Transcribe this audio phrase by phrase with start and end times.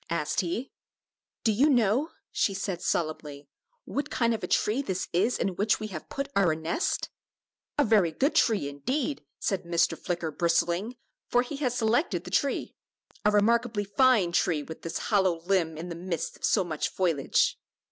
[0.09, 0.71] asked he.
[1.43, 3.47] "Do you know," she said, solemnly,
[3.85, 7.09] "what kind of a tree this is in which we have put our nest?"
[7.77, 9.95] "A very good tree, indeed," said Mr.
[9.95, 10.95] Flicker, bristling,
[11.29, 12.73] for he had selected the tree;
[13.23, 17.59] "a remarkably fine tree, with this hollow limb in the midst of so much foliage."